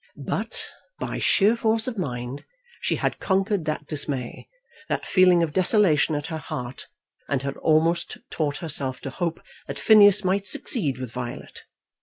But 0.25 0.67
by 0.99 1.19
sheer 1.19 1.55
force 1.55 1.87
of 1.87 1.95
mind 1.95 2.43
she 2.81 2.95
had 2.95 3.19
conquered 3.19 3.65
that 3.65 3.85
dismay, 3.85 4.49
that 4.89 5.05
feeling 5.05 5.43
of 5.43 5.53
desolation 5.53 6.15
at 6.15 6.25
her 6.25 6.39
heart, 6.39 6.87
and 7.29 7.43
had 7.43 7.55
almost 7.57 8.17
taught 8.31 8.57
herself 8.65 8.99
to 9.01 9.11
hope 9.11 9.39
that 9.67 9.77
Phineas 9.77 10.23
might 10.23 10.47
succeed 10.47 10.97
with 10.97 11.11
Violet. 11.11 11.65